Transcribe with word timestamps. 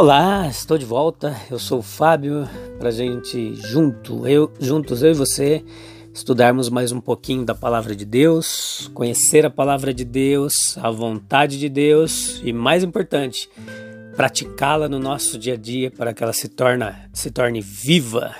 Olá, 0.00 0.46
estou 0.46 0.78
de 0.78 0.84
volta. 0.84 1.36
Eu 1.50 1.58
sou 1.58 1.80
o 1.80 1.82
Fábio 1.82 2.48
para 2.78 2.88
gente 2.88 3.56
junto, 3.56 4.28
eu, 4.28 4.48
juntos 4.60 5.02
eu 5.02 5.10
e 5.10 5.14
você 5.14 5.64
estudarmos 6.14 6.70
mais 6.70 6.92
um 6.92 7.00
pouquinho 7.00 7.44
da 7.44 7.52
palavra 7.52 7.96
de 7.96 8.04
Deus, 8.04 8.88
conhecer 8.94 9.44
a 9.44 9.50
palavra 9.50 9.92
de 9.92 10.04
Deus, 10.04 10.78
a 10.78 10.88
vontade 10.88 11.58
de 11.58 11.68
Deus 11.68 12.40
e 12.44 12.52
mais 12.52 12.84
importante, 12.84 13.50
praticá-la 14.14 14.88
no 14.88 15.00
nosso 15.00 15.36
dia 15.36 15.54
a 15.54 15.56
dia 15.56 15.90
para 15.90 16.14
que 16.14 16.22
ela 16.22 16.32
se 16.32 16.46
torne 16.46 16.84
se 17.12 17.32
torne 17.32 17.60
viva 17.60 18.36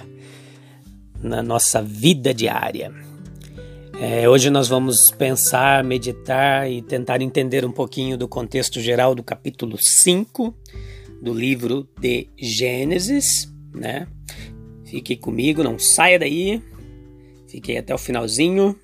na 1.20 1.42
nossa 1.42 1.82
vida 1.82 2.32
diária. 2.32 2.94
É, 4.00 4.28
hoje 4.28 4.48
nós 4.48 4.68
vamos 4.68 5.10
pensar, 5.10 5.82
meditar 5.82 6.70
e 6.70 6.82
tentar 6.82 7.20
entender 7.20 7.64
um 7.64 7.72
pouquinho 7.72 8.16
do 8.16 8.28
contexto 8.28 8.80
geral 8.80 9.12
do 9.12 9.24
capítulo 9.24 9.76
5 9.76 10.54
do 11.20 11.32
livro 11.32 11.88
de 12.00 12.28
Gênesis, 12.36 13.52
né? 13.74 14.06
Fique 14.84 15.16
comigo, 15.16 15.62
não 15.62 15.78
saia 15.78 16.18
daí. 16.18 16.62
Fiquei 17.46 17.78
até 17.78 17.94
o 17.94 17.98
finalzinho, 17.98 18.78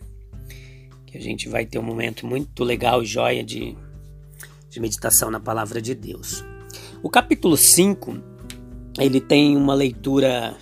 que 1.06 1.18
a 1.18 1.20
gente 1.20 1.48
vai 1.48 1.66
ter 1.66 1.78
um 1.78 1.82
momento 1.82 2.26
muito 2.26 2.64
legal 2.64 3.02
e 3.02 3.06
joia 3.06 3.44
de, 3.44 3.76
de 4.70 4.80
meditação 4.80 5.30
na 5.30 5.38
palavra 5.38 5.80
de 5.80 5.94
Deus. 5.94 6.44
O 7.02 7.10
capítulo 7.10 7.56
5, 7.56 8.18
ele 8.98 9.20
tem 9.20 9.56
uma 9.56 9.74
leitura 9.74 10.56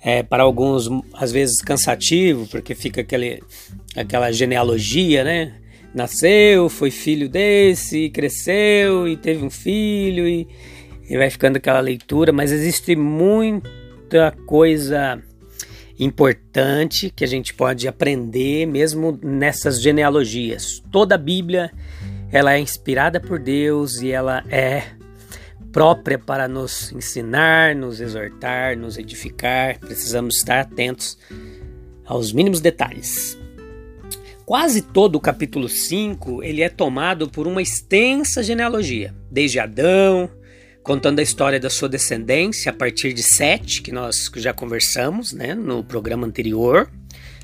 é, 0.00 0.22
para 0.22 0.42
alguns 0.42 0.90
às 1.14 1.32
vezes 1.32 1.62
cansativo, 1.62 2.46
porque 2.48 2.74
fica 2.74 3.00
aquele, 3.00 3.42
aquela 3.96 4.30
genealogia, 4.30 5.24
né? 5.24 5.60
Nasceu, 5.94 6.68
foi 6.68 6.90
filho 6.90 7.28
desse, 7.28 8.10
cresceu 8.10 9.06
e 9.06 9.16
teve 9.16 9.44
um 9.44 9.50
filho 9.50 10.26
e, 10.26 10.48
e 11.08 11.16
vai 11.16 11.30
ficando 11.30 11.56
aquela 11.56 11.80
leitura, 11.80 12.32
mas 12.32 12.50
existe 12.50 12.96
muita 12.96 14.32
coisa 14.46 15.22
importante 15.98 17.12
que 17.14 17.22
a 17.22 17.28
gente 17.28 17.54
pode 17.54 17.86
aprender 17.86 18.66
mesmo 18.66 19.18
nessas 19.22 19.80
genealogias. 19.80 20.82
Toda 20.90 21.14
a 21.14 21.18
Bíblia 21.18 21.70
ela 22.32 22.54
é 22.54 22.58
inspirada 22.58 23.20
por 23.20 23.38
Deus 23.38 24.00
e 24.00 24.10
ela 24.10 24.42
é 24.48 24.82
própria 25.70 26.18
para 26.18 26.48
nos 26.48 26.92
ensinar, 26.92 27.74
nos 27.76 28.00
exortar, 28.00 28.76
nos 28.76 28.98
edificar. 28.98 29.78
Precisamos 29.78 30.36
estar 30.36 30.60
atentos 30.60 31.16
aos 32.04 32.32
mínimos 32.32 32.60
detalhes. 32.60 33.38
Quase 34.44 34.82
todo 34.82 35.16
o 35.16 35.20
capítulo 35.20 35.70
5 35.70 36.42
ele 36.42 36.60
é 36.60 36.68
tomado 36.68 37.30
por 37.30 37.46
uma 37.46 37.62
extensa 37.62 38.42
genealogia, 38.42 39.14
desde 39.30 39.58
Adão, 39.58 40.28
contando 40.82 41.20
a 41.20 41.22
história 41.22 41.58
da 41.58 41.70
sua 41.70 41.88
descendência 41.88 42.70
a 42.70 42.74
partir 42.74 43.14
de 43.14 43.22
Sete, 43.22 43.80
que 43.80 43.90
nós 43.90 44.30
já 44.36 44.52
conversamos 44.52 45.32
né, 45.32 45.54
no 45.54 45.82
programa 45.82 46.26
anterior, 46.26 46.90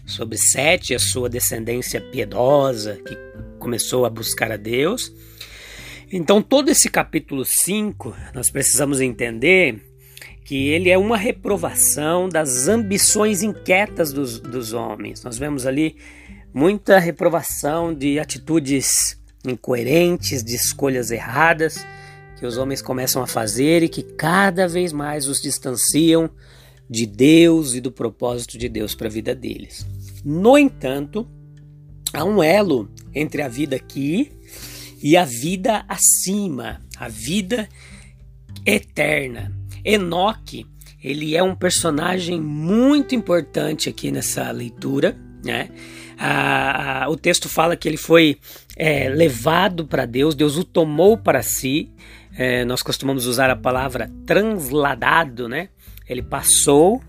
sobre 0.05 0.37
Sete 0.37 0.93
e 0.93 0.95
a 0.95 0.99
sua 0.99 1.31
descendência 1.31 2.03
piedosa, 2.03 2.97
que 2.97 3.17
começou 3.59 4.05
a 4.05 4.11
buscar 4.11 4.53
a 4.53 4.59
Deus. 4.59 5.11
Então, 6.13 6.43
todo 6.43 6.69
esse 6.69 6.91
capítulo 6.91 7.47
5, 7.47 8.15
nós 8.35 8.51
precisamos 8.51 9.01
entender 9.01 9.81
que 10.45 10.69
ele 10.69 10.91
é 10.91 10.99
uma 10.99 11.17
reprovação 11.17 12.29
das 12.29 12.69
ambições 12.69 13.43
inquietas 13.43 14.13
dos, 14.13 14.39
dos 14.39 14.75
homens. 14.75 15.23
Nós 15.23 15.39
vemos 15.39 15.65
ali 15.65 15.97
muita 16.53 16.99
reprovação 16.99 17.95
de 17.95 18.19
atitudes 18.19 19.19
incoerentes, 19.45 20.43
de 20.43 20.55
escolhas 20.55 21.11
erradas 21.11 21.85
que 22.39 22.47
os 22.47 22.57
homens 22.57 22.81
começam 22.81 23.23
a 23.23 23.27
fazer 23.27 23.83
e 23.83 23.89
que 23.89 24.03
cada 24.03 24.67
vez 24.67 24.93
mais 24.93 25.29
os 25.29 25.43
distanciam 25.43 26.31
de 26.89 27.05
Deus 27.05 27.75
e 27.75 27.81
do 27.81 27.93
propósito 27.93 28.57
de 28.57 28.67
Deus 28.69 28.95
para 28.95 29.09
a 29.09 29.11
vida 29.11 29.35
deles. 29.35 29.87
No 30.25 30.57
entanto, 30.57 31.29
há 32.15 32.25
um 32.25 32.43
elo 32.43 32.91
entre 33.15 33.43
a 33.43 33.49
vida 33.49 33.77
aqui 33.77 34.33
e 35.03 35.17
a 35.17 35.25
vida 35.25 35.85
acima, 35.87 36.81
a 36.97 37.09
vida 37.09 37.69
eterna. 38.65 39.53
Enoque, 39.85 40.67
ele 41.03 41.37
é 41.37 41.43
um 41.43 41.55
personagem 41.55 42.41
muito 42.41 43.15
importante 43.15 43.89
aqui 43.89 44.11
nessa 44.11 44.51
leitura, 44.51 45.17
né? 45.45 45.69
A, 46.23 47.05
a, 47.05 47.09
o 47.09 47.17
texto 47.17 47.49
fala 47.49 47.75
que 47.75 47.89
ele 47.89 47.97
foi 47.97 48.37
é, 48.77 49.09
levado 49.09 49.87
para 49.87 50.05
Deus, 50.05 50.35
Deus 50.35 50.59
o 50.59 50.65
tomou 50.65 51.17
para 51.17 51.43
si. 51.43 51.91
É, 52.37 52.63
nós 52.67 52.83
costumamos 52.83 53.27
usar 53.27 53.49
a 53.49 53.57
palavra 53.57 54.11
transladado, 54.27 55.49
né? 55.49 55.71
Ele 56.07 56.21
passou 56.21 57.03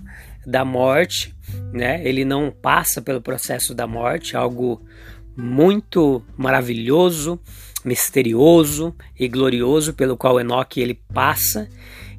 da 0.48 0.64
morte, 0.64 1.36
né? 1.74 2.02
Ele 2.08 2.24
não 2.24 2.50
passa 2.50 3.02
pelo 3.02 3.20
processo 3.20 3.76
da 3.76 3.86
morte, 3.86 4.38
algo 4.38 4.82
muito 5.36 6.24
maravilhoso, 6.38 7.38
misterioso 7.84 8.96
e 9.20 9.28
glorioso 9.28 9.94
pelo 9.94 10.16
qual 10.16 10.40
Enoque 10.40 10.80
ele 10.80 10.98
passa 11.14 11.68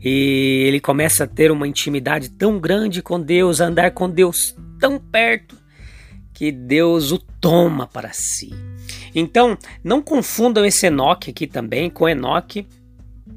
e 0.05 0.65
ele 0.67 0.79
começa 0.79 1.25
a 1.25 1.27
ter 1.27 1.51
uma 1.51 1.67
intimidade 1.67 2.29
tão 2.29 2.59
grande 2.59 3.01
com 3.01 3.19
Deus, 3.19 3.63
a 3.63 3.67
andar 3.67 3.93
com 3.93 4.11
Deus 4.11 4.55
tão 4.79 4.99
perto 4.99 5.62
que 6.43 6.51
Deus 6.51 7.13
o 7.13 7.19
toma 7.19 7.87
para 7.87 8.11
si. 8.13 8.51
Então, 9.15 9.57
não 9.85 10.03
confundam 10.03 10.65
esse 10.65 10.87
Enoque 10.87 11.31
aqui 11.31 11.47
também 11.47 11.89
com 11.89 12.09
Enoque, 12.09 12.67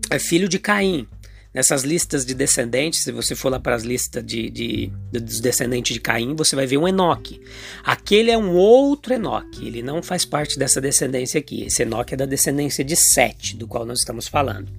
é 0.09 0.17
filho 0.17 0.49
de 0.49 0.57
Caim. 0.57 1.07
Nessas 1.53 1.83
listas 1.83 2.25
de 2.25 2.33
descendentes, 2.33 3.03
se 3.03 3.11
você 3.11 3.35
for 3.35 3.49
lá 3.49 3.59
para 3.59 3.75
as 3.75 3.83
listas 3.83 4.25
de, 4.25 4.49
de, 4.49 4.91
dos 5.11 5.39
descendentes 5.39 5.93
de 5.93 5.99
Caim, 5.99 6.35
você 6.35 6.55
vai 6.55 6.65
ver 6.65 6.79
um 6.79 6.87
Enoque. 6.87 7.39
Aquele 7.83 8.31
é 8.31 8.37
um 8.39 8.55
outro 8.55 9.13
Enoque, 9.13 9.67
ele 9.67 9.83
não 9.83 10.01
faz 10.01 10.25
parte 10.25 10.57
dessa 10.57 10.81
descendência 10.81 11.39
aqui. 11.39 11.65
Esse 11.65 11.83
Enoque 11.83 12.15
é 12.15 12.17
da 12.17 12.25
descendência 12.25 12.83
de 12.83 12.95
Sete, 12.95 13.55
do 13.55 13.67
qual 13.67 13.85
nós 13.85 13.99
estamos 13.99 14.27
falando. 14.27 14.71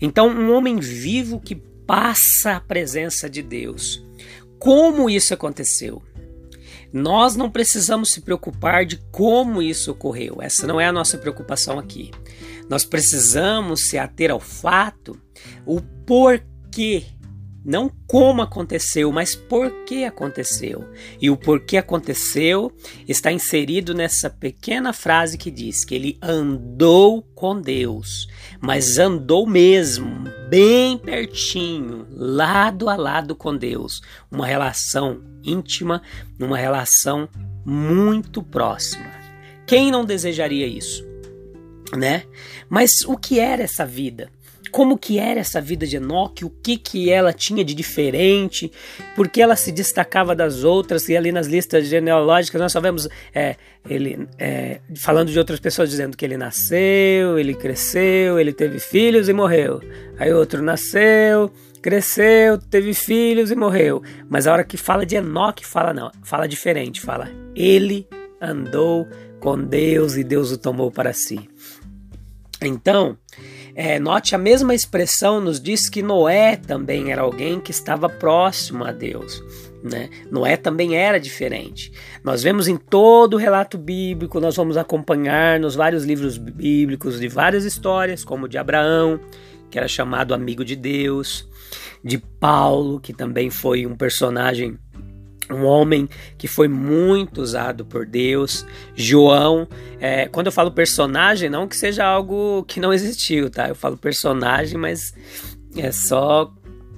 Então, 0.00 0.28
um 0.28 0.52
homem 0.52 0.78
vivo 0.78 1.40
que 1.40 1.56
passa 1.84 2.52
a 2.52 2.60
presença 2.60 3.28
de 3.28 3.42
Deus. 3.42 4.00
Como 4.56 5.10
isso 5.10 5.34
aconteceu? 5.34 6.00
Nós 6.92 7.36
não 7.36 7.50
precisamos 7.50 8.10
se 8.10 8.20
preocupar 8.20 8.84
de 8.84 8.96
como 9.10 9.62
isso 9.62 9.90
ocorreu, 9.90 10.38
essa 10.40 10.66
não 10.66 10.80
é 10.80 10.86
a 10.86 10.92
nossa 10.92 11.18
preocupação 11.18 11.78
aqui. 11.78 12.10
Nós 12.68 12.84
precisamos 12.84 13.88
se 13.88 13.98
ater 13.98 14.30
ao 14.30 14.40
fato, 14.40 15.20
o 15.64 15.80
porquê 15.80 17.04
não 17.66 17.90
como 18.06 18.42
aconteceu, 18.42 19.10
mas 19.10 19.34
por 19.34 19.84
que 19.84 20.04
aconteceu. 20.04 20.88
E 21.20 21.28
o 21.28 21.36
porquê 21.36 21.76
aconteceu 21.76 22.72
está 23.08 23.32
inserido 23.32 23.92
nessa 23.92 24.30
pequena 24.30 24.92
frase 24.92 25.36
que 25.36 25.50
diz 25.50 25.84
que 25.84 25.96
ele 25.96 26.16
andou 26.22 27.22
com 27.34 27.60
Deus, 27.60 28.28
mas 28.60 28.98
andou 28.98 29.48
mesmo, 29.48 30.06
bem 30.48 30.96
pertinho, 30.96 32.06
lado 32.12 32.88
a 32.88 32.94
lado 32.94 33.34
com 33.34 33.56
Deus. 33.56 34.00
Uma 34.30 34.46
relação 34.46 35.20
íntima, 35.42 36.00
uma 36.38 36.56
relação 36.56 37.28
muito 37.64 38.44
próxima. 38.44 39.10
Quem 39.66 39.90
não 39.90 40.04
desejaria 40.04 40.68
isso? 40.68 41.04
Né? 41.96 42.24
Mas 42.68 43.00
o 43.06 43.16
que 43.16 43.40
era 43.40 43.64
essa 43.64 43.84
vida? 43.84 44.30
Como 44.76 44.98
que 44.98 45.18
era 45.18 45.40
essa 45.40 45.58
vida 45.58 45.86
de 45.86 45.96
Enoque, 45.96 46.44
o 46.44 46.50
que 46.50 46.76
que 46.76 47.08
ela 47.08 47.32
tinha 47.32 47.64
de 47.64 47.72
diferente, 47.72 48.70
por 49.14 49.26
que 49.26 49.40
ela 49.40 49.56
se 49.56 49.72
destacava 49.72 50.36
das 50.36 50.64
outras, 50.64 51.08
e 51.08 51.16
ali 51.16 51.32
nas 51.32 51.46
listas 51.46 51.88
genealógicas 51.88 52.60
nós 52.60 52.72
só 52.72 52.78
vemos 52.78 53.08
é, 53.34 53.56
ele 53.88 54.28
é, 54.38 54.82
falando 54.94 55.32
de 55.32 55.38
outras 55.38 55.58
pessoas 55.60 55.88
dizendo 55.88 56.14
que 56.14 56.22
ele 56.22 56.36
nasceu, 56.36 57.38
ele 57.38 57.54
cresceu, 57.54 58.38
ele 58.38 58.52
teve 58.52 58.78
filhos 58.78 59.30
e 59.30 59.32
morreu. 59.32 59.80
Aí 60.18 60.30
outro 60.30 60.62
nasceu, 60.62 61.50
cresceu, 61.80 62.58
teve 62.58 62.92
filhos 62.92 63.50
e 63.50 63.56
morreu. 63.56 64.02
Mas 64.28 64.46
a 64.46 64.52
hora 64.52 64.62
que 64.62 64.76
fala 64.76 65.06
de 65.06 65.16
Enoque, 65.16 65.64
fala 65.64 65.94
não, 65.94 66.12
fala 66.22 66.46
diferente, 66.46 67.00
fala 67.00 67.30
ele 67.54 68.06
andou 68.42 69.08
com 69.40 69.58
Deus 69.58 70.18
e 70.18 70.22
Deus 70.22 70.52
o 70.52 70.58
tomou 70.58 70.90
para 70.90 71.14
si. 71.14 71.48
Então, 72.60 73.16
é, 73.76 73.98
note 74.00 74.34
a 74.34 74.38
mesma 74.38 74.74
expressão 74.74 75.38
nos 75.38 75.60
diz 75.60 75.90
que 75.90 76.02
Noé 76.02 76.56
também 76.56 77.12
era 77.12 77.20
alguém 77.20 77.60
que 77.60 77.70
estava 77.70 78.08
próximo 78.08 78.82
a 78.84 78.90
Deus. 78.90 79.44
Né? 79.84 80.08
Noé 80.30 80.56
também 80.56 80.96
era 80.96 81.20
diferente. 81.20 81.92
Nós 82.24 82.42
vemos 82.42 82.68
em 82.68 82.78
todo 82.78 83.34
o 83.34 83.36
relato 83.36 83.76
bíblico, 83.76 84.40
nós 84.40 84.56
vamos 84.56 84.78
acompanhar 84.78 85.60
nos 85.60 85.74
vários 85.74 86.04
livros 86.04 86.38
bíblicos 86.38 87.20
de 87.20 87.28
várias 87.28 87.66
histórias, 87.66 88.24
como 88.24 88.48
de 88.48 88.56
Abraão, 88.56 89.20
que 89.70 89.78
era 89.78 89.86
chamado 89.86 90.32
amigo 90.32 90.64
de 90.64 90.74
Deus, 90.74 91.46
de 92.02 92.16
Paulo, 92.16 92.98
que 92.98 93.12
também 93.12 93.50
foi 93.50 93.84
um 93.84 93.94
personagem 93.94 94.78
um 95.50 95.64
homem 95.64 96.08
que 96.36 96.48
foi 96.48 96.68
muito 96.68 97.40
usado 97.40 97.84
por 97.84 98.06
Deus. 98.06 98.66
João, 98.94 99.68
é, 100.00 100.26
quando 100.28 100.46
eu 100.46 100.52
falo 100.52 100.70
personagem, 100.70 101.48
não 101.48 101.68
que 101.68 101.76
seja 101.76 102.04
algo 102.04 102.64
que 102.64 102.80
não 102.80 102.92
existiu, 102.92 103.50
tá? 103.50 103.68
Eu 103.68 103.74
falo 103.74 103.96
personagem, 103.96 104.78
mas 104.78 105.14
é 105.76 105.92
só 105.92 106.52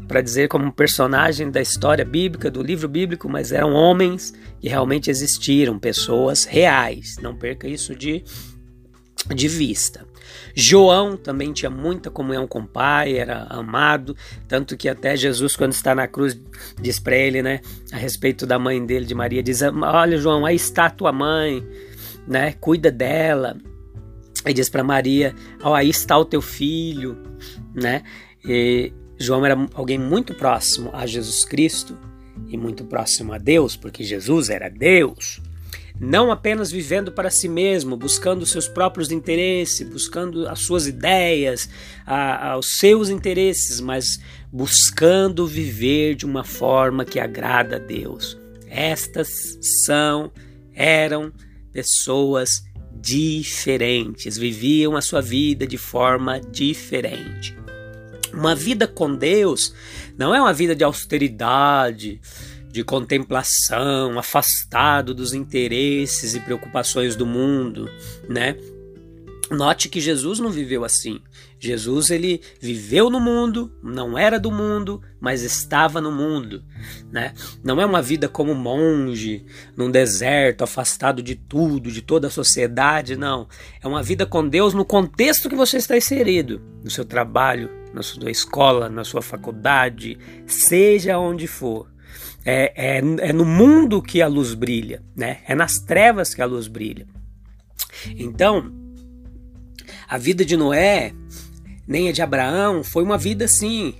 para 0.06 0.22
dizer 0.22 0.48
como 0.48 0.72
personagem 0.72 1.50
da 1.50 1.60
história 1.60 2.04
bíblica, 2.04 2.50
do 2.50 2.62
livro 2.62 2.88
bíblico, 2.88 3.28
mas 3.28 3.52
eram 3.52 3.74
homens 3.74 4.32
que 4.58 4.68
realmente 4.68 5.10
existiram, 5.10 5.78
pessoas 5.78 6.44
reais. 6.44 7.18
Não 7.20 7.36
perca 7.36 7.68
isso 7.68 7.94
de, 7.94 8.24
de 9.34 9.48
vista. 9.48 10.06
João 10.54 11.16
também 11.16 11.52
tinha 11.52 11.70
muita 11.70 12.10
comunhão 12.10 12.46
com 12.46 12.60
o 12.60 12.66
Pai, 12.66 13.16
era 13.16 13.44
amado, 13.44 14.16
tanto 14.46 14.76
que 14.76 14.88
até 14.88 15.16
Jesus, 15.16 15.54
quando 15.56 15.72
está 15.72 15.94
na 15.94 16.06
cruz, 16.06 16.38
diz 16.80 16.98
para 16.98 17.16
ele, 17.16 17.42
né, 17.42 17.60
a 17.92 17.96
respeito 17.96 18.46
da 18.46 18.58
mãe 18.58 18.84
dele, 18.84 19.06
de 19.06 19.14
Maria, 19.14 19.42
diz: 19.42 19.60
Olha, 19.62 20.18
João, 20.18 20.44
aí 20.44 20.56
está 20.56 20.90
tua 20.90 21.12
mãe, 21.12 21.66
né, 22.26 22.52
cuida 22.60 22.90
dela. 22.90 23.56
E 24.46 24.52
diz 24.52 24.68
para 24.68 24.84
Maria: 24.84 25.34
oh, 25.62 25.74
aí 25.74 25.90
está 25.90 26.16
o 26.16 26.24
teu 26.24 26.40
filho, 26.40 27.18
né? 27.74 28.02
E 28.44 28.92
João 29.18 29.44
era 29.44 29.56
alguém 29.74 29.98
muito 29.98 30.34
próximo 30.34 30.90
a 30.92 31.06
Jesus 31.06 31.44
Cristo 31.44 31.98
e 32.48 32.56
muito 32.56 32.84
próximo 32.84 33.32
a 33.32 33.38
Deus, 33.38 33.76
porque 33.76 34.04
Jesus 34.04 34.48
era 34.48 34.68
Deus. 34.68 35.40
Não 36.00 36.30
apenas 36.30 36.70
vivendo 36.70 37.10
para 37.10 37.30
si 37.30 37.48
mesmo, 37.48 37.96
buscando 37.96 38.46
seus 38.46 38.68
próprios 38.68 39.10
interesses, 39.10 39.88
buscando 39.88 40.48
as 40.48 40.60
suas 40.60 40.86
ideias, 40.86 41.68
os 42.58 42.78
seus 42.78 43.08
interesses, 43.08 43.80
mas 43.80 44.20
buscando 44.52 45.46
viver 45.46 46.14
de 46.14 46.24
uma 46.24 46.44
forma 46.44 47.04
que 47.04 47.18
agrada 47.18 47.76
a 47.76 47.80
Deus. 47.80 48.38
Estas 48.68 49.58
são, 49.84 50.30
eram 50.72 51.32
pessoas 51.72 52.62
diferentes, 52.94 54.38
viviam 54.38 54.96
a 54.96 55.00
sua 55.00 55.20
vida 55.20 55.66
de 55.66 55.78
forma 55.78 56.40
diferente. 56.40 57.56
Uma 58.32 58.54
vida 58.54 58.86
com 58.86 59.14
Deus 59.14 59.74
não 60.16 60.34
é 60.34 60.40
uma 60.40 60.52
vida 60.52 60.76
de 60.76 60.84
austeridade, 60.84 62.20
de 62.78 62.84
contemplação, 62.84 64.16
afastado 64.20 65.12
dos 65.12 65.34
interesses 65.34 66.36
e 66.36 66.40
preocupações 66.40 67.16
do 67.16 67.26
mundo, 67.26 67.90
né? 68.28 68.56
Note 69.50 69.88
que 69.88 70.00
Jesus 70.00 70.38
não 70.38 70.48
viveu 70.48 70.84
assim. 70.84 71.20
Jesus 71.58 72.08
ele 72.08 72.40
viveu 72.60 73.10
no 73.10 73.18
mundo, 73.18 73.72
não 73.82 74.16
era 74.16 74.38
do 74.38 74.52
mundo, 74.52 75.02
mas 75.18 75.42
estava 75.42 76.00
no 76.00 76.12
mundo, 76.12 76.62
né? 77.10 77.34
Não 77.64 77.80
é 77.80 77.84
uma 77.84 78.00
vida 78.00 78.28
como 78.28 78.54
monge, 78.54 79.44
num 79.76 79.90
deserto, 79.90 80.62
afastado 80.62 81.20
de 81.20 81.34
tudo, 81.34 81.90
de 81.90 82.00
toda 82.00 82.28
a 82.28 82.30
sociedade, 82.30 83.16
não. 83.16 83.48
É 83.82 83.88
uma 83.88 84.04
vida 84.04 84.24
com 84.24 84.48
Deus 84.48 84.72
no 84.72 84.84
contexto 84.84 85.48
que 85.48 85.56
você 85.56 85.78
está 85.78 85.96
inserido, 85.96 86.62
no 86.84 86.90
seu 86.92 87.04
trabalho, 87.04 87.68
na 87.92 88.04
sua 88.04 88.30
escola, 88.30 88.88
na 88.88 89.02
sua 89.02 89.20
faculdade, 89.20 90.16
seja 90.46 91.18
onde 91.18 91.48
for. 91.48 91.88
É, 92.44 92.72
é, 92.74 92.98
é 92.98 93.32
no 93.32 93.44
mundo 93.44 94.00
que 94.00 94.22
a 94.22 94.26
luz 94.26 94.54
brilha, 94.54 95.02
né? 95.14 95.38
É 95.46 95.54
nas 95.54 95.78
trevas 95.78 96.34
que 96.34 96.40
a 96.40 96.46
luz 96.46 96.66
brilha. 96.66 97.06
Então, 98.16 98.72
a 100.08 100.16
vida 100.16 100.44
de 100.44 100.56
Noé, 100.56 101.12
nem 101.86 102.08
a 102.08 102.12
de 102.12 102.22
Abraão, 102.22 102.82
foi 102.82 103.02
uma 103.02 103.18
vida 103.18 103.44
assim, 103.44 103.94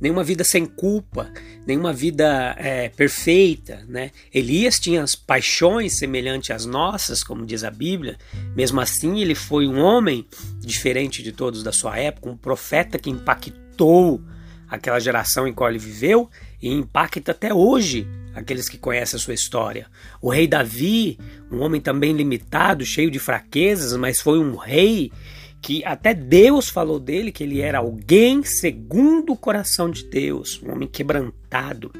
nenhuma 0.00 0.24
vida 0.24 0.44
sem 0.44 0.66
culpa, 0.66 1.32
nenhuma 1.66 1.92
vida 1.92 2.54
é, 2.58 2.88
perfeita, 2.90 3.84
né? 3.88 4.10
Elias 4.32 4.78
tinha 4.78 5.02
as 5.02 5.14
paixões 5.14 5.98
semelhantes 5.98 6.50
às 6.50 6.66
nossas, 6.66 7.22
como 7.22 7.46
diz 7.46 7.64
a 7.64 7.70
Bíblia. 7.70 8.18
Mesmo 8.54 8.80
assim, 8.80 9.20
ele 9.20 9.34
foi 9.34 9.66
um 9.66 9.80
homem 9.80 10.26
diferente 10.60 11.22
de 11.22 11.32
todos 11.32 11.62
da 11.62 11.72
sua 11.72 11.98
época, 11.98 12.28
um 12.28 12.36
profeta 12.36 12.98
que 12.98 13.10
impactou 13.10 14.20
aquela 14.68 14.98
geração 14.98 15.46
em 15.46 15.52
qual 15.52 15.70
ele 15.70 15.78
viveu 15.78 16.28
e 16.64 16.72
impacta 16.72 17.32
até 17.32 17.52
hoje 17.52 18.08
aqueles 18.34 18.70
que 18.70 18.78
conhecem 18.78 19.18
a 19.18 19.20
sua 19.20 19.34
história. 19.34 19.86
O 20.20 20.30
rei 20.30 20.48
Davi, 20.48 21.18
um 21.52 21.60
homem 21.60 21.78
também 21.78 22.14
limitado, 22.14 22.86
cheio 22.86 23.10
de 23.10 23.18
fraquezas, 23.18 23.94
mas 23.98 24.18
foi 24.18 24.38
um 24.38 24.56
rei 24.56 25.12
que 25.60 25.84
até 25.84 26.14
Deus 26.14 26.70
falou 26.70 26.98
dele 26.98 27.30
que 27.30 27.44
ele 27.44 27.60
era 27.60 27.78
alguém 27.78 28.42
segundo 28.42 29.34
o 29.34 29.36
coração 29.36 29.90
de 29.90 30.04
Deus, 30.04 30.58
um 30.62 30.72
homem 30.72 30.88
quebrantado, 30.88 31.92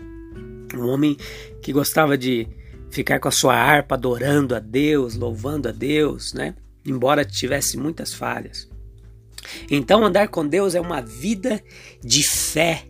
um 0.74 0.86
homem 0.88 1.18
que 1.60 1.70
gostava 1.70 2.16
de 2.16 2.48
ficar 2.90 3.20
com 3.20 3.28
a 3.28 3.32
sua 3.32 3.54
harpa 3.54 3.96
adorando 3.96 4.54
a 4.54 4.60
Deus, 4.60 5.14
louvando 5.14 5.68
a 5.68 5.72
Deus, 5.72 6.32
né? 6.32 6.54
Embora 6.86 7.22
tivesse 7.22 7.76
muitas 7.76 8.14
falhas. 8.14 8.66
Então 9.70 10.02
andar 10.02 10.28
com 10.28 10.46
Deus 10.46 10.74
é 10.74 10.80
uma 10.80 11.02
vida 11.02 11.62
de 12.02 12.26
fé, 12.26 12.86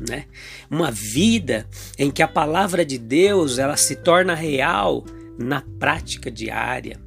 né? 0.00 0.24
Uma 0.70 0.90
vida 0.90 1.66
em 1.98 2.10
que 2.10 2.22
a 2.22 2.28
palavra 2.28 2.84
de 2.84 2.98
Deus 2.98 3.58
ela 3.58 3.76
se 3.76 3.96
torna 3.96 4.34
real 4.34 5.04
na 5.38 5.62
prática 5.78 6.30
diária. 6.30 6.98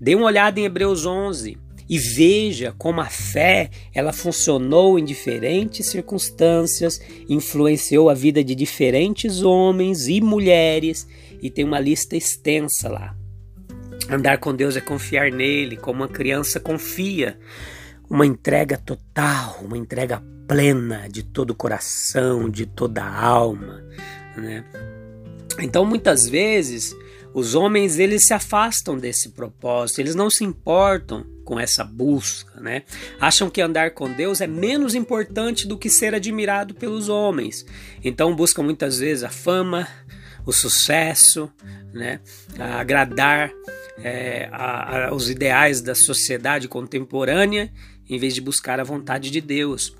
Dê 0.00 0.14
uma 0.14 0.26
olhada 0.26 0.58
em 0.58 0.64
Hebreus 0.64 1.06
11 1.06 1.56
e 1.88 1.98
veja 1.98 2.74
como 2.78 3.00
a 3.00 3.06
fé 3.06 3.70
ela 3.94 4.12
funcionou 4.12 4.98
em 4.98 5.04
diferentes 5.04 5.86
circunstâncias, 5.86 7.00
influenciou 7.28 8.08
a 8.08 8.14
vida 8.14 8.42
de 8.42 8.54
diferentes 8.54 9.42
homens 9.42 10.08
e 10.08 10.20
mulheres 10.20 11.06
e 11.40 11.50
tem 11.50 11.64
uma 11.64 11.78
lista 11.78 12.16
extensa 12.16 12.88
lá. 12.88 13.16
Andar 14.08 14.38
com 14.38 14.54
Deus 14.54 14.76
é 14.76 14.80
confiar 14.80 15.30
nele, 15.30 15.76
como 15.76 16.00
uma 16.00 16.08
criança 16.08 16.58
confia. 16.58 17.38
Uma 18.10 18.26
entrega 18.26 18.76
total, 18.76 19.60
uma 19.62 19.78
entrega 19.78 20.22
plena 20.46 21.08
de 21.08 21.22
todo 21.22 21.50
o 21.50 21.54
coração, 21.54 22.48
de 22.50 22.66
toda 22.66 23.02
a 23.02 23.24
alma, 23.24 23.82
né? 24.36 24.64
Então, 25.58 25.84
muitas 25.84 26.28
vezes, 26.28 26.94
os 27.34 27.54
homens 27.54 27.98
eles 27.98 28.26
se 28.26 28.34
afastam 28.34 28.98
desse 28.98 29.30
propósito, 29.30 30.00
eles 30.00 30.14
não 30.14 30.28
se 30.28 30.44
importam 30.44 31.24
com 31.44 31.58
essa 31.58 31.84
busca, 31.84 32.60
né? 32.60 32.82
Acham 33.20 33.50
que 33.50 33.60
andar 33.60 33.92
com 33.92 34.10
Deus 34.10 34.40
é 34.40 34.46
menos 34.46 34.94
importante 34.94 35.66
do 35.66 35.78
que 35.78 35.90
ser 35.90 36.14
admirado 36.14 36.74
pelos 36.74 37.08
homens. 37.08 37.64
Então 38.02 38.34
buscam 38.34 38.62
muitas 38.62 38.98
vezes 38.98 39.24
a 39.24 39.30
fama, 39.30 39.88
o 40.46 40.52
sucesso, 40.52 41.50
né? 41.92 42.20
A 42.58 42.80
agradar 42.80 43.50
é, 43.98 44.48
a, 44.52 45.08
a, 45.08 45.14
os 45.14 45.30
ideais 45.30 45.80
da 45.80 45.94
sociedade 45.94 46.68
contemporânea, 46.68 47.72
em 48.08 48.18
vez 48.18 48.34
de 48.34 48.40
buscar 48.40 48.78
a 48.78 48.84
vontade 48.84 49.30
de 49.30 49.40
Deus 49.40 49.94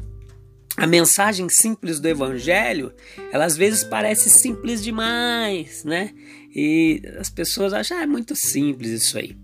a 0.77 0.87
mensagem 0.87 1.49
simples 1.49 2.01
do 2.01 2.09
evangelho, 2.09 2.93
ela 3.31 3.45
às 3.45 3.57
vezes 3.57 3.85
parece 3.85 4.31
simples 4.31 4.83
demais, 4.83 5.85
né? 5.85 6.11
E 6.55 7.03
as 7.19 7.29
pessoas 7.29 7.73
acham, 7.73 7.99
ah, 7.99 8.03
é 8.03 8.07
muito 8.07 8.35
simples 8.35 8.91
isso 8.91 9.19
aí. 9.19 9.37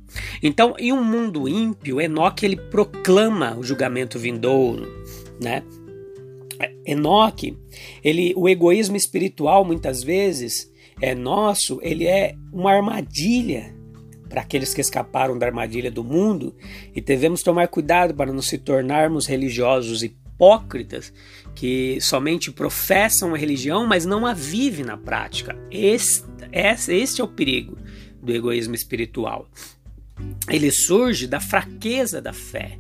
Então, 0.43 0.75
em 0.79 0.93
um 0.93 1.03
mundo 1.05 1.49
ímpio, 1.49 2.01
Enoque 2.01 2.47
ele 2.47 2.57
proclama 2.57 3.57
o 3.57 3.63
julgamento 3.63 4.19
vindouro, 4.19 4.87
né? 5.41 5.63
Enoque, 6.85 7.57
ele, 8.03 8.33
o 8.37 8.49
egoísmo 8.49 8.97
espiritual 8.97 9.65
muitas 9.65 10.03
vezes 10.03 10.73
é 11.01 11.15
nosso, 11.15 11.79
ele 11.83 12.07
é 12.07 12.35
uma 12.53 12.73
armadilha 12.73 13.75
para 14.29 14.43
aqueles 14.43 14.75
que 14.75 14.81
escaparam 14.81 15.39
da 15.39 15.47
armadilha 15.47 15.91
do 15.91 16.05
mundo 16.05 16.55
e 16.95 17.01
devemos 17.01 17.43
tomar 17.43 17.69
cuidado 17.69 18.15
para 18.15 18.33
não 18.33 18.43
se 18.43 18.59
tornarmos 18.59 19.27
religiosos 19.27 20.03
e 20.03 20.09
hipócritas 20.39 21.13
que 21.55 22.01
somente 22.01 22.53
professam 22.53 23.35
a 23.35 23.37
religião, 23.37 23.87
mas 23.87 24.07
não 24.07 24.25
a 24.25 24.33
vivem 24.33 24.85
na 24.85 24.97
prática. 24.97 25.59
Este, 25.71 26.25
este 26.53 27.21
é 27.21 27.25
o 27.25 27.29
perigo 27.29 27.77
do 28.23 28.33
egoísmo 28.33 28.75
espiritual. 28.75 29.49
Ele 30.49 30.71
surge 30.71 31.27
da 31.27 31.41
fraqueza 31.41 32.23
da 32.23 32.33
fé. 32.33 32.79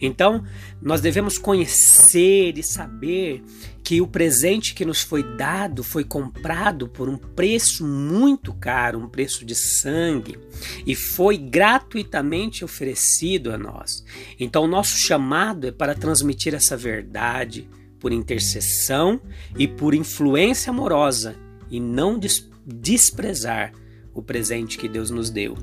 Então, 0.00 0.44
nós 0.80 1.00
devemos 1.00 1.38
conhecer 1.38 2.58
e 2.58 2.62
saber 2.62 3.42
que 3.82 4.00
o 4.00 4.06
presente 4.06 4.74
que 4.74 4.84
nos 4.84 5.00
foi 5.00 5.22
dado 5.36 5.84
foi 5.84 6.02
comprado 6.02 6.88
por 6.88 7.08
um 7.08 7.16
preço 7.16 7.86
muito 7.86 8.52
caro, 8.52 8.98
um 8.98 9.08
preço 9.08 9.44
de 9.44 9.54
sangue, 9.54 10.38
e 10.84 10.94
foi 10.94 11.38
gratuitamente 11.38 12.64
oferecido 12.64 13.52
a 13.52 13.56
nós. 13.56 14.04
Então, 14.40 14.64
o 14.64 14.68
nosso 14.68 14.98
chamado 14.98 15.68
é 15.68 15.72
para 15.72 15.94
transmitir 15.94 16.52
essa 16.52 16.76
verdade 16.76 17.68
por 18.00 18.12
intercessão 18.12 19.20
e 19.56 19.68
por 19.68 19.94
influência 19.94 20.70
amorosa, 20.70 21.36
e 21.70 21.78
não 21.78 22.18
desprezar 22.64 23.72
o 24.12 24.22
presente 24.22 24.78
que 24.78 24.88
Deus 24.88 25.10
nos 25.10 25.30
deu. 25.30 25.56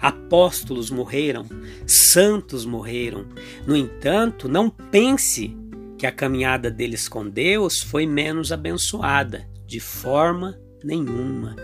Apóstolos 0.00 0.90
morreram, 0.90 1.46
santos 1.86 2.64
morreram. 2.64 3.26
No 3.66 3.76
entanto, 3.76 4.48
não 4.48 4.68
pense 4.68 5.56
que 5.96 6.06
a 6.06 6.12
caminhada 6.12 6.70
deles 6.70 7.08
com 7.08 7.28
Deus 7.28 7.80
foi 7.80 8.06
menos 8.06 8.52
abençoada, 8.52 9.48
de 9.66 9.80
forma 9.80 10.58
nenhuma. 10.82 11.56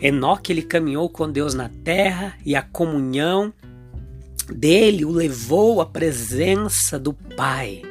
Enoque 0.00 0.52
ele 0.52 0.62
caminhou 0.62 1.08
com 1.08 1.30
Deus 1.30 1.54
na 1.54 1.68
terra 1.82 2.36
e 2.44 2.54
a 2.54 2.62
comunhão 2.62 3.52
dele 4.52 5.04
o 5.04 5.10
levou 5.10 5.80
à 5.80 5.86
presença 5.86 6.98
do 6.98 7.12
Pai. 7.12 7.82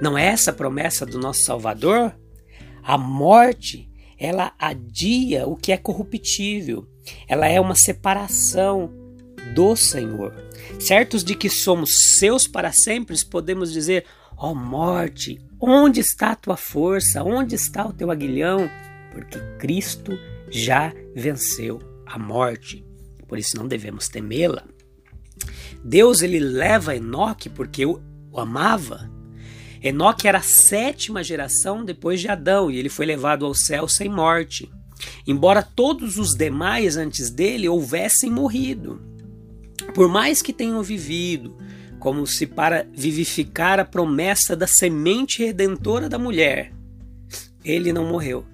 Não 0.00 0.16
é 0.16 0.26
essa 0.26 0.50
a 0.50 0.54
promessa 0.54 1.04
do 1.06 1.18
nosso 1.18 1.42
Salvador? 1.42 2.16
A 2.82 2.98
morte, 2.98 3.88
ela 4.18 4.52
adia 4.58 5.46
o 5.46 5.54
que 5.54 5.70
é 5.70 5.76
corruptível. 5.76 6.86
Ela 7.28 7.46
é 7.46 7.60
uma 7.60 7.74
separação 7.74 9.01
do 9.54 9.76
Senhor. 9.76 10.34
Certos 10.78 11.22
de 11.22 11.34
que 11.34 11.48
somos 11.48 12.16
seus 12.18 12.46
para 12.46 12.72
sempre, 12.72 13.16
podemos 13.24 13.72
dizer: 13.72 14.04
Ó 14.36 14.50
oh 14.50 14.54
morte, 14.54 15.40
onde 15.60 16.00
está 16.00 16.32
a 16.32 16.36
tua 16.36 16.56
força? 16.56 17.22
Onde 17.22 17.54
está 17.54 17.86
o 17.86 17.92
teu 17.92 18.10
aguilhão? 18.10 18.68
Porque 19.12 19.38
Cristo 19.58 20.18
já 20.50 20.92
venceu 21.14 21.78
a 22.06 22.18
morte. 22.18 22.84
Por 23.28 23.38
isso 23.38 23.56
não 23.56 23.66
devemos 23.66 24.08
temê-la. 24.08 24.64
Deus 25.84 26.22
ele 26.22 26.38
leva 26.38 26.96
Enoque 26.96 27.48
porque 27.48 27.86
o, 27.86 28.00
amava. 28.34 29.10
Enoque 29.82 30.28
era 30.28 30.38
a 30.38 30.42
sétima 30.42 31.24
geração 31.24 31.84
depois 31.84 32.20
de 32.20 32.28
Adão 32.28 32.70
e 32.70 32.78
ele 32.78 32.88
foi 32.88 33.04
levado 33.04 33.44
ao 33.44 33.54
céu 33.54 33.88
sem 33.88 34.08
morte. 34.08 34.70
Embora 35.26 35.62
todos 35.62 36.18
os 36.18 36.36
demais 36.36 36.96
antes 36.96 37.30
dele 37.30 37.68
houvessem 37.68 38.30
morrido. 38.30 39.11
Por 39.94 40.08
mais 40.08 40.40
que 40.40 40.52
tenham 40.52 40.82
vivido, 40.82 41.56
como 42.02 42.26
se 42.26 42.48
para 42.48 42.84
vivificar 42.92 43.78
a 43.78 43.84
promessa 43.84 44.56
da 44.56 44.66
semente 44.66 45.44
redentora 45.44 46.08
da 46.08 46.18
mulher. 46.18 46.72
Ele 47.64 47.92
não 47.92 48.04
morreu. 48.04 48.44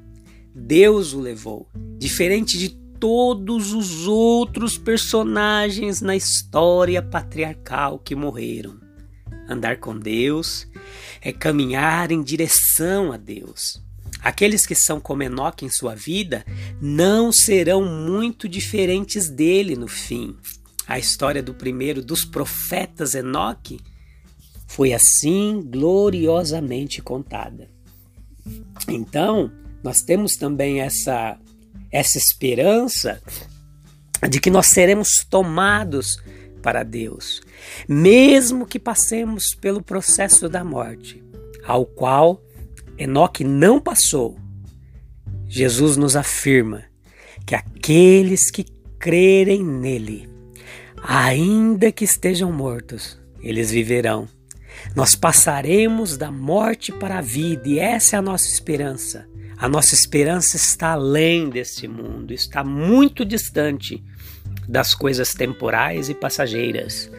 Deus 0.55 1.15
o 1.15 1.21
levou, 1.21 1.67
diferente 1.97 2.59
de 2.59 2.69
todos 2.69 3.73
os 3.73 4.07
outros 4.07 4.77
personagens 4.77 6.03
na 6.03 6.15
história 6.15 7.01
patriarcal 7.01 7.99
que 7.99 8.15
morreram. 8.15 8.79
Andar 9.49 9.79
com 9.79 9.99
Deus 9.99 10.69
é 11.23 11.33
caminhar 11.33 12.13
em 12.13 12.23
direção 12.23 13.13
a 13.13 13.17
Deus. 13.17 13.83
Aqueles 14.21 14.67
que 14.67 14.75
são 14.75 15.01
como 15.01 15.23
Enoque 15.23 15.65
em 15.65 15.71
sua 15.71 15.95
vida 15.95 16.45
não 16.83 17.33
serão 17.33 17.83
muito 17.83 18.47
diferentes 18.47 19.31
dele 19.31 19.75
no 19.75 19.89
fim 19.89 20.37
a 20.89 20.99
história 20.99 21.43
do 21.43 21.53
primeiro 21.53 22.03
dos 22.03 22.25
profetas 22.25 23.15
Enoque 23.15 23.79
foi 24.67 24.95
assim 24.95 25.63
gloriosamente 25.63 27.03
contada. 27.03 27.69
Então, 28.89 29.53
nós 29.85 30.01
temos 30.01 30.35
também 30.37 30.81
essa 30.81 31.39
essa 31.91 32.19
esperança 32.19 33.23
de 34.29 34.41
que 34.41 34.51
nós 34.51 34.67
seremos 34.67 35.25
tomados 35.29 36.23
para 36.63 36.83
Deus, 36.83 37.41
mesmo 37.89 38.67
que 38.67 38.79
passemos 38.79 39.55
pelo 39.55 39.83
processo 39.83 40.49
da 40.49 40.65
morte, 40.65 41.23
ao 41.65 41.87
qual 41.87 42.43
Enoque 42.99 43.45
não 43.45 43.81
passou. 43.81 44.39
Jesus 45.47 45.97
nos 45.97 46.17
afirma 46.17 46.85
que 47.47 47.55
aqueles 47.55 48.51
que 48.51 48.65
crerem 48.99 49.65
nele 49.65 50.38
Ainda 51.03 51.93
que 51.93 52.05
estejam 52.05 52.53
mortos, 52.53 53.19
eles 53.41 53.71
viverão. 53.71 54.29
Nós 54.95 55.15
passaremos 55.15 56.17
da 56.17 56.31
morte 56.31 56.93
para 56.93 57.19
a 57.19 57.23
vida 57.23 57.69
e 57.69 57.79
essa 57.79 58.17
é 58.17 58.19
a 58.19 58.23
nossa 58.23 58.47
esperança. 58.47 59.27
A 59.57 59.69
nossa 59.69 59.95
esperança 59.95 60.57
está 60.57 60.93
além 60.93 61.51
deste 61.51 61.89
mundo, 61.89 62.33
está 62.33 62.63
muito 62.63 63.25
distante 63.25 64.03
das 64.69 64.95
coisas 64.95 65.35
temporais 65.35 66.09
e 66.09 66.15
passageiras. 66.15 67.11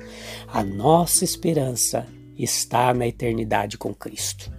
A 0.48 0.63
nossa 0.63 1.25
esperança 1.25 2.07
está 2.38 2.93
na 2.93 3.07
eternidade 3.07 3.77
com 3.77 3.93
Cristo. 3.93 4.51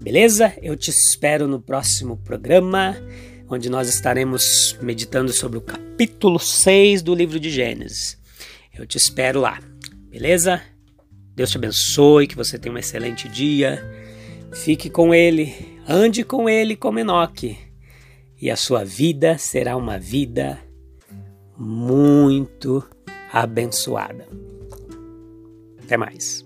Beleza? 0.00 0.52
Eu 0.62 0.76
te 0.76 0.90
espero 0.90 1.48
no 1.48 1.60
próximo 1.60 2.16
programa, 2.18 2.96
onde 3.48 3.68
nós 3.68 3.88
estaremos 3.88 4.78
meditando 4.80 5.32
sobre 5.32 5.58
o 5.58 5.62
capítulo 5.62 6.38
6 6.38 7.02
do 7.02 7.14
livro 7.14 7.40
de 7.40 7.50
Gênesis. 7.50 8.22
Eu 8.76 8.86
te 8.86 8.96
espero 8.96 9.40
lá, 9.40 9.60
beleza? 10.08 10.60
Deus 11.34 11.50
te 11.50 11.56
abençoe, 11.56 12.26
que 12.26 12.36
você 12.36 12.58
tenha 12.58 12.74
um 12.74 12.78
excelente 12.78 13.28
dia. 13.28 13.82
Fique 14.52 14.88
com 14.88 15.14
Ele, 15.14 15.54
ande 15.88 16.24
com 16.24 16.48
Ele 16.48 16.76
como 16.76 16.98
Enoque, 16.98 17.58
e 18.40 18.50
a 18.50 18.56
sua 18.56 18.84
vida 18.84 19.38
será 19.38 19.76
uma 19.76 19.98
vida 19.98 20.58
muito 21.58 22.84
abençoada. 23.32 24.26
Até 25.82 25.96
mais. 25.96 26.44